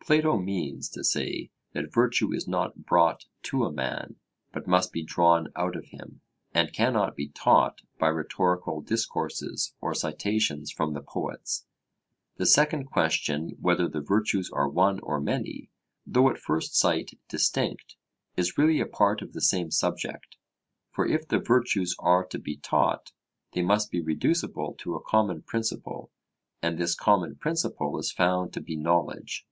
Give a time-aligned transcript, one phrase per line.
[0.00, 4.16] Plato means to say that virtue is not brought to a man,
[4.52, 9.94] but must be drawn out of him; and cannot be taught by rhetorical discourses or
[9.94, 11.66] citations from the poets.
[12.34, 15.70] The second question, whether the virtues are one or many,
[16.04, 17.94] though at first sight distinct,
[18.36, 20.36] is really a part of the same subject;
[20.90, 23.12] for if the virtues are to be taught,
[23.52, 26.10] they must be reducible to a common principle;
[26.60, 29.46] and this common principle is found to be knowledge.